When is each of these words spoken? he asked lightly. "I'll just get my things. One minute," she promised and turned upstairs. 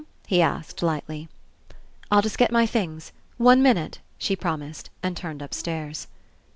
he 0.25 0.41
asked 0.41 0.81
lightly. 0.81 1.29
"I'll 2.09 2.23
just 2.23 2.39
get 2.39 2.51
my 2.51 2.65
things. 2.65 3.11
One 3.37 3.61
minute," 3.61 3.99
she 4.17 4.35
promised 4.35 4.89
and 5.03 5.15
turned 5.15 5.43
upstairs. 5.43 6.07